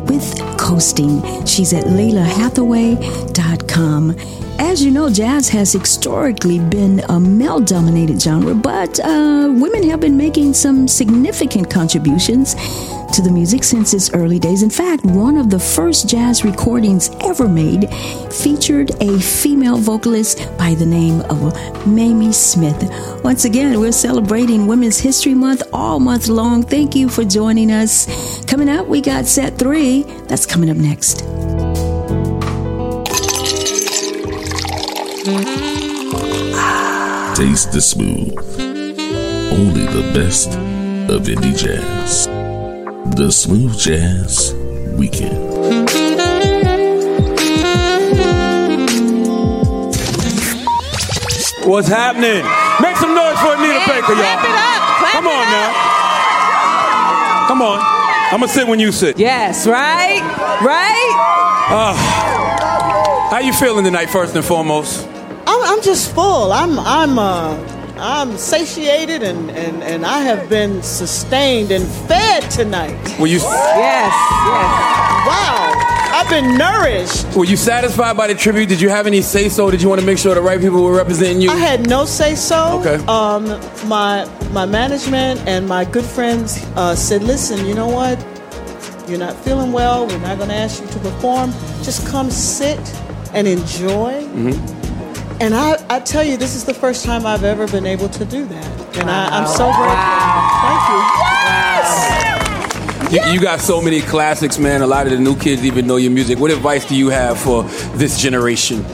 with 0.08 0.26
Coasting. 0.58 1.22
She's 1.46 1.72
at 1.74 1.84
LalahHathaway.com. 1.84 4.41
As 4.62 4.84
you 4.84 4.92
know, 4.92 5.10
jazz 5.10 5.50
has 5.50 5.74
historically 5.74 6.60
been 6.60 7.00
a 7.10 7.20
male 7.20 7.60
dominated 7.60 8.22
genre, 8.22 8.54
but 8.54 9.00
uh, 9.00 9.52
women 9.52 9.90
have 9.90 10.00
been 10.00 10.16
making 10.16 10.54
some 10.54 10.88
significant 10.88 11.68
contributions 11.68 12.54
to 13.16 13.24
the 13.24 13.32
music 13.32 13.64
since 13.64 13.92
its 13.96 14.14
early 14.14 14.38
days. 14.38 14.62
In 14.62 14.70
fact, 14.70 15.04
one 15.04 15.36
of 15.36 15.50
the 15.50 15.60
first 15.60 16.08
jazz 16.08 16.46
recordings 16.46 17.10
ever 17.22 17.48
made 17.50 17.90
featured 18.32 18.92
a 19.02 19.20
female 19.20 19.78
vocalist 19.78 20.38
by 20.60 20.76
the 20.76 20.86
name 20.86 21.22
of 21.22 21.42
Mamie 21.88 22.32
Smith. 22.32 22.88
Once 23.24 23.46
again, 23.46 23.80
we're 23.80 23.92
celebrating 23.92 24.68
Women's 24.68 25.00
History 25.00 25.34
Month 25.34 25.64
all 25.74 26.00
month 26.00 26.28
long. 26.28 26.62
Thank 26.62 26.96
you 26.96 27.10
for 27.10 27.26
joining 27.26 27.72
us. 27.72 28.46
Coming 28.46 28.70
up, 28.70 28.86
we 28.86 29.02
got 29.02 29.26
set 29.26 29.58
three. 29.58 30.04
That's 30.28 30.46
coming 30.46 30.70
up 30.70 30.78
next. 30.78 31.31
Taste 37.36 37.72
the 37.72 37.80
smooth. 37.82 38.38
Only 39.54 39.86
the 39.86 40.12
best 40.14 40.50
of 41.10 41.24
indie 41.24 41.56
jazz. 41.58 42.28
The 43.16 43.32
Smooth 43.32 43.80
Jazz 43.80 44.54
Weekend. 44.98 45.40
What's 51.64 51.88
happening? 51.88 52.44
Make 52.82 52.98
some 52.98 53.16
noise 53.16 53.40
for 53.40 53.54
Anita 53.56 53.74
yeah, 53.74 53.88
Baker, 53.88 54.14
y'all. 54.14 54.36
Clap 54.36 54.44
it 54.44 54.52
up. 54.52 54.82
Clap 55.00 55.14
Come 55.14 55.26
it 55.28 55.32
on 55.32 55.48
up. 55.48 55.50
now. 55.54 55.72
Come 57.48 57.62
on. 57.62 57.80
I'm 58.34 58.40
gonna 58.42 58.48
sit 58.52 58.68
when 58.68 58.80
you 58.82 58.92
sit. 58.92 59.18
Yes, 59.18 59.66
right? 59.66 60.20
Right? 60.62 61.16
Uh, 61.70 61.94
how 63.32 63.40
you 63.40 63.54
feeling 63.54 63.86
tonight, 63.86 64.08
first 64.08 64.36
and 64.36 64.44
foremost? 64.44 65.08
I'm, 65.82 65.88
I'm 65.88 65.94
just 65.94 66.14
full. 66.14 66.52
I'm 66.52 66.80
I'm 66.80 67.20
uh 67.20 67.78
I'm 67.98 68.38
satiated 68.38 69.24
and, 69.24 69.52
and, 69.52 69.84
and 69.84 70.06
I 70.06 70.22
have 70.22 70.50
been 70.50 70.82
sustained 70.82 71.72
and 71.72 71.88
fed 72.08 72.50
tonight. 72.50 72.98
Were 73.20 73.28
you 73.28 73.38
Yes, 73.38 74.14
yes. 74.14 74.14
Wow. 75.28 75.72
I've 76.14 76.30
been 76.30 76.58
nourished. 76.58 77.36
were 77.36 77.46
you 77.46 77.58
satisfied 77.58 78.18
by 78.18 78.28
the 78.28 78.36
tribute? 78.36 78.70
Did 78.70 78.82
you 78.82 78.90
have 78.90 79.08
any 79.08 79.22
say 79.22 79.50
so? 79.50 79.72
Did 79.72 79.82
you 79.82 79.90
want 79.90 80.02
to 80.02 80.06
make 80.06 80.18
sure 80.18 80.34
the 80.36 80.42
right 80.42 80.60
people 80.60 80.84
were 80.84 80.96
representing 80.96 81.42
you? 81.42 81.50
I 81.52 81.56
had 81.56 81.90
no 81.90 82.06
say 82.06 82.36
so. 82.36 82.80
Okay. 82.80 83.04
Um, 83.06 83.46
my 83.88 84.26
my 84.52 84.66
management 84.66 85.40
and 85.48 85.68
my 85.68 85.86
good 85.86 86.06
friends 86.06 86.64
uh, 86.76 86.96
said, 86.96 87.24
"Listen, 87.24 87.66
you 87.66 87.74
know 87.74 87.88
what? 87.88 88.20
You're 89.10 89.20
not 89.20 89.36
feeling 89.36 89.72
well. 89.72 90.06
We're 90.08 90.20
not 90.20 90.38
going 90.38 90.50
to 90.50 90.56
ask 90.56 90.82
you 90.82 90.88
to 90.90 91.00
perform. 91.00 91.52
Just 91.84 92.06
come 92.08 92.30
sit 92.32 92.80
and 93.34 93.48
enjoy." 93.48 94.24
Mm-hmm. 94.24 94.81
And 95.42 95.56
I, 95.56 95.84
I 95.90 96.00
tell 96.00 96.24
you, 96.24 96.38
this 96.38 96.54
is 96.54 96.66
the 96.66 96.74
first 96.74 97.04
time 97.04 97.26
I've 97.26 97.44
ever 97.44 97.68
been 97.68 97.88
able 97.88 98.08
to 98.10 98.26
do 98.26 98.46
that, 98.46 98.98
and 98.98 99.10
I, 99.10 99.26
I'm 99.40 99.48
so 99.48 99.66
grateful. 99.74 100.32
Thank 100.62 100.84
you. 100.92 101.02
Yes. 103.10 103.26
You, 103.28 103.34
you 103.34 103.42
got 103.42 103.60
so 103.60 103.82
many 103.82 104.02
classics, 104.02 104.60
man. 104.60 104.84
A 104.84 104.88
lot 104.88 105.08
of 105.08 105.14
the 105.14 105.18
new 105.18 105.36
kids 105.36 105.66
even 105.66 105.88
know 105.88 105.96
your 105.96 106.12
music. 106.12 106.38
What 106.38 106.52
advice 106.52 106.86
do 106.86 106.96
you 106.96 107.10
have 107.10 107.40
for 107.40 107.64
this 107.98 108.20
generation? 108.20 108.86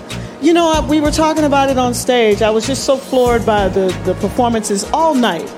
You 0.41 0.53
know, 0.53 0.87
we 0.89 1.01
were 1.01 1.11
talking 1.11 1.43
about 1.43 1.69
it 1.69 1.77
on 1.77 1.93
stage. 1.93 2.41
I 2.41 2.49
was 2.49 2.65
just 2.65 2.85
so 2.85 2.95
floored 2.95 3.45
by 3.45 3.67
the, 3.67 3.87
the 4.05 4.13
performances 4.13 4.85
all 4.93 5.13
night. 5.15 5.53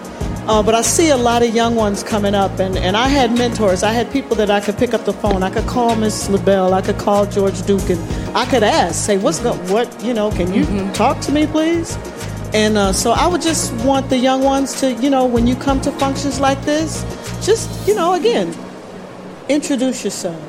Uh, 0.50 0.64
but 0.64 0.74
I 0.74 0.82
see 0.82 1.12
a 1.12 1.16
lot 1.16 1.43
of 1.43 1.54
young 1.54 1.76
ones 1.76 2.02
coming 2.02 2.34
up, 2.34 2.58
and, 2.58 2.76
and 2.76 2.97
I 2.97 3.08
had 3.08 3.38
mentors. 3.38 3.84
I 3.84 3.91
had 3.91 4.12
people 4.12 4.36
that 4.38 4.50
I 4.50 4.60
could 4.60 4.80
pick 4.80 4.95
up 4.95 5.06
the 5.06 5.14
phone. 5.14 5.43
I 5.43 5.52
could 5.52 5.68
call 5.68 5.95
Miss 5.95 6.28
LaBelle. 6.28 6.74
I 6.74 6.82
could 6.82 6.97
call 6.97 7.28
George 7.28 7.62
Duke, 7.68 7.88
and 7.91 8.36
I 8.36 8.47
could 8.47 8.64
ask, 8.64 8.95
say, 8.95 9.20
"What's 9.20 9.38
go? 9.38 9.54
What 9.72 10.04
you 10.04 10.12
know? 10.12 10.32
Can 10.32 10.52
you 10.52 10.66
talk 10.93 11.20
to 11.22 11.32
me, 11.32 11.45
please?" 11.45 12.00
And 12.56 12.80
uh, 12.80 12.93
so 12.93 13.12
I 13.12 13.28
would 13.28 13.43
just 13.43 13.72
want 13.86 14.10
the 14.10 14.18
young 14.18 14.41
ones 14.41 14.80
to, 14.80 14.91
you 14.91 15.12
know, 15.12 15.24
when 15.28 15.45
you 15.45 15.56
come 15.56 15.82
to 15.82 15.91
functions 15.91 16.39
like 16.39 16.60
this, 16.66 17.04
just 17.45 17.88
you 17.88 17.93
know, 17.93 18.16
again, 18.16 18.52
introduce 19.50 20.04
yourself. 20.04 20.49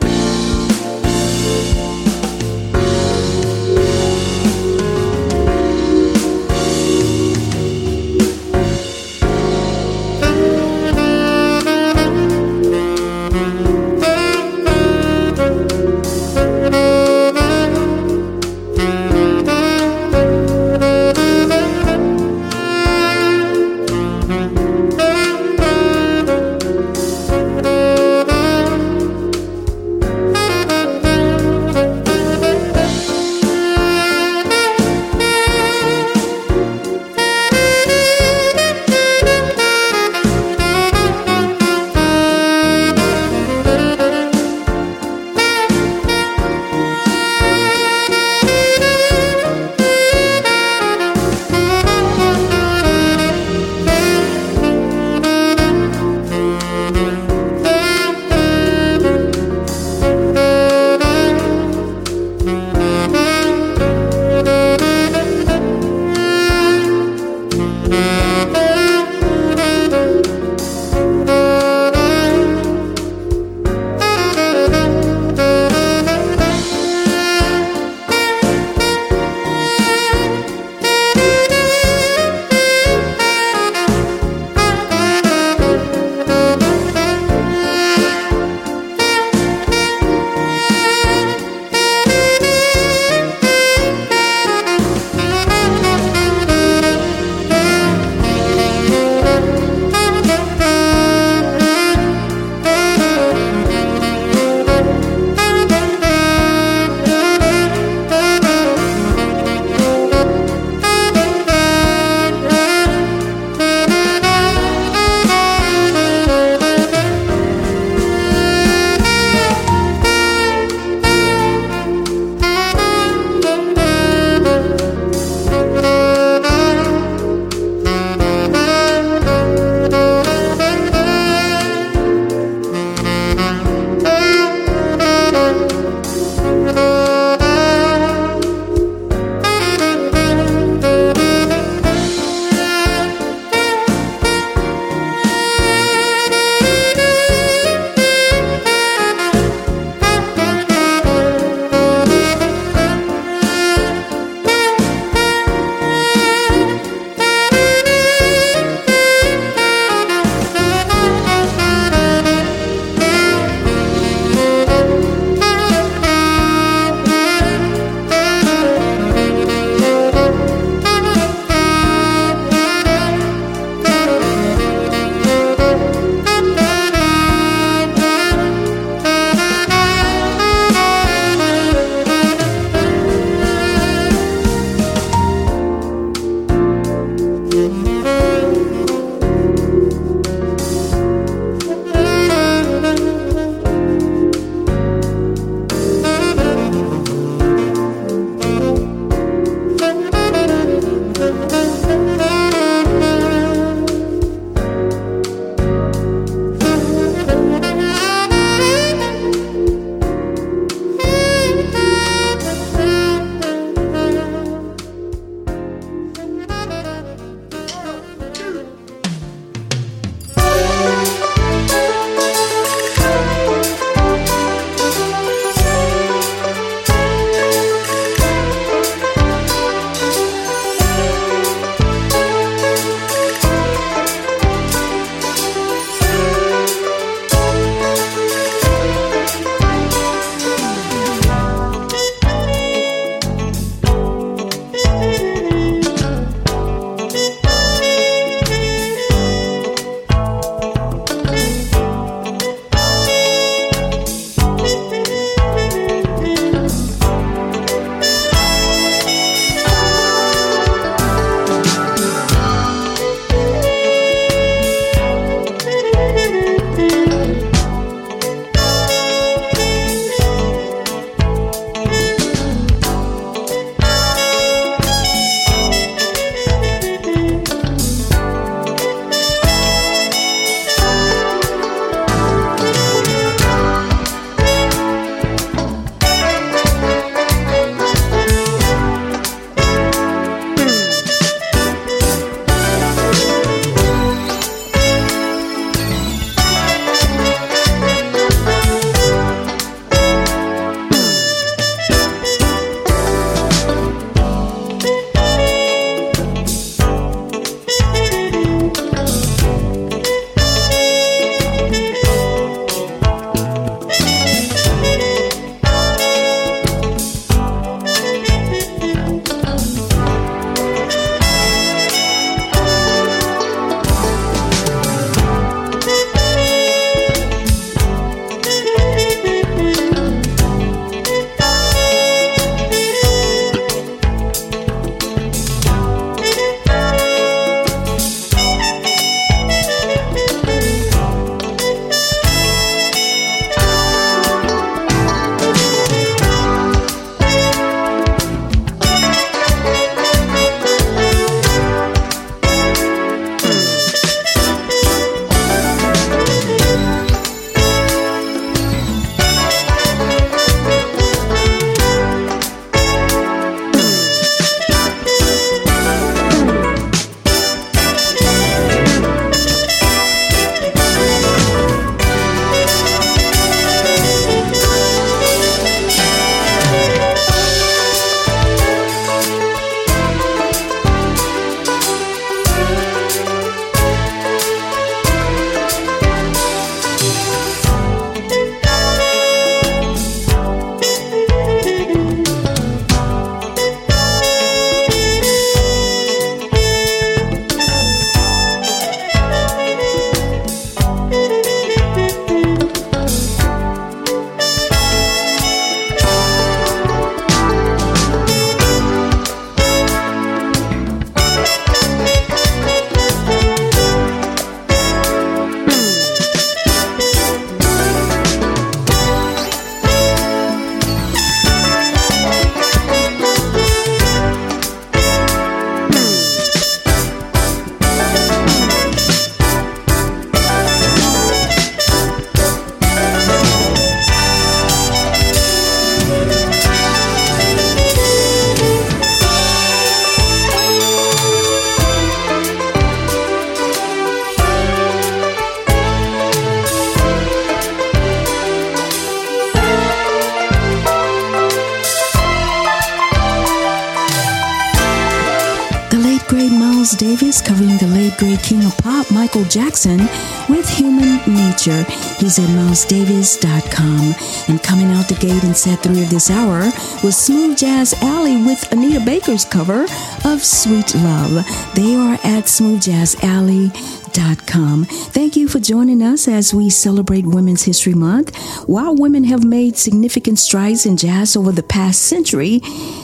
He's 462.31 462.39
at 462.39 462.49
milesdavis.com. 462.51 464.15
And 464.47 464.63
coming 464.63 464.93
out 464.93 465.09
the 465.09 465.17
gate 465.17 465.43
in 465.43 465.53
set 465.53 465.81
three 465.81 466.05
of 466.05 466.11
this 466.11 466.31
hour 466.31 466.61
was 467.03 467.17
Smooth 467.17 467.59
Jazz 467.59 467.93
Alley 468.03 468.37
with 468.37 468.71
Anita 468.71 469.01
Baker's 469.01 469.45
cover 469.45 469.83
of 470.25 470.41
Sweet 470.41 470.95
Love. 470.95 471.45
They 471.75 471.97
are 471.97 472.21
at 472.23 472.49
Smooth 472.49 472.83
Jazz 472.83 473.17
Alley 473.25 473.73
Com. 474.13 474.85
Thank 474.87 475.37
you 475.37 475.47
for 475.47 475.61
joining 475.61 476.03
us 476.03 476.27
as 476.27 476.53
we 476.53 476.69
celebrate 476.69 477.25
Women's 477.25 477.63
History 477.63 477.95
Month. 477.95 478.37
While 478.67 478.97
women 478.97 479.23
have 479.25 479.45
made 479.45 479.77
significant 479.77 480.41
strides 480.41 480.85
in 480.85 480.97
jazz 480.97 481.37
over 481.37 481.53
the 481.53 481.63
past 481.63 482.03
century, 482.03 482.61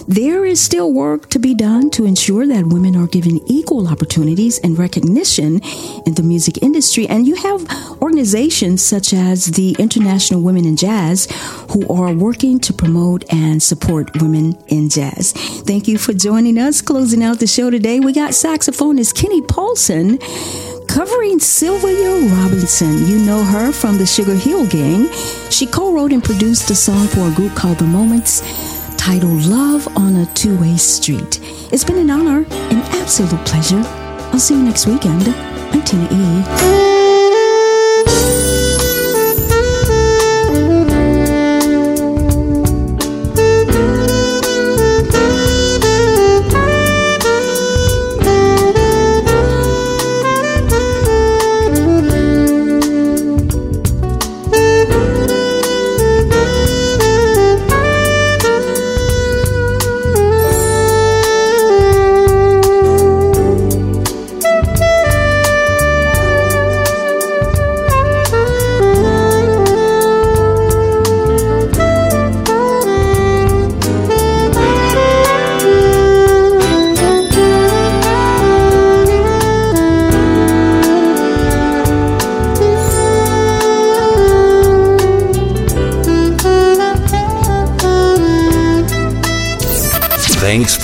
there 0.09 0.45
is 0.45 0.61
still 0.61 0.93
work 0.93 1.31
to 1.31 1.39
be 1.39 1.55
done 1.55 1.91
to 1.91 2.05
ensure 2.07 2.47
that 2.49 2.67
women 2.67 2.97
are 2.97 3.07
given 3.07 3.41
equal 3.47 3.87
opportunities 3.87 4.59
and 4.59 4.79
recognition 4.79 5.61
in 6.07 6.15
the 6.15 6.23
music 6.25 6.63
industry. 6.63 7.07
And 7.07 7.27
you 7.27 7.37
have 7.37 7.65
organizations 8.03 8.83
such 8.83 9.15
as 9.15 9.47
the 9.47 9.77
International 9.79 10.43
Women 10.43 10.65
in 10.65 10.77
Jazz 10.77 11.29
who 11.71 11.87
are 11.89 12.13
working 12.13 12.59
to 12.61 12.73
promote 12.73 13.25
and 13.33 13.63
support 13.63 14.21
women 14.21 14.59
in 14.67 14.89
jazz. 14.89 15.33
Thank 15.33 15.87
you 15.87 15.99
for 15.99 16.13
joining 16.13 16.59
us. 16.59 16.83
Closing 16.83 17.23
out 17.23 17.39
the 17.39 17.47
show 17.47 17.71
today, 17.71 18.01
we 18.01 18.13
got 18.13 18.31
saxophonist 18.31 19.15
Kenney 19.15 19.43
Polson 19.43 20.19
covering 20.97 21.39
Sylvia 21.39 22.11
Robinson. 22.37 23.07
You 23.07 23.19
know 23.19 23.45
her 23.45 23.71
from 23.71 23.99
the 23.99 24.07
Sugar 24.07 24.35
Hill 24.35 24.67
Gang. 24.67 25.13
She 25.51 25.67
co 25.67 25.93
wrote 25.93 26.11
and 26.11 26.25
produced 26.25 26.71
a 26.71 26.75
song 26.75 27.07
for 27.09 27.29
a 27.29 27.35
group 27.35 27.55
called 27.55 27.77
The 27.77 27.85
Moments 27.85 28.41
titled 28.97 29.45
Love 29.45 29.87
on 29.95 30.17
a 30.17 30.27
Two 30.33 30.59
Way 30.59 30.79
Street. 30.79 31.39
It's 31.71 31.85
been 31.85 31.99
an 31.99 32.11
honor, 32.11 32.47
an 32.49 32.81
absolute 33.03 33.45
pleasure. 33.45 33.83
I'll 34.33 34.39
see 34.39 34.55
you 34.55 34.63
next 34.63 34.87
weekend. 34.87 35.29
I'm 35.29 35.83
Tina 35.83 36.09
E. 36.11 37.36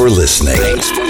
for 0.02 0.10
listening. 0.10 1.01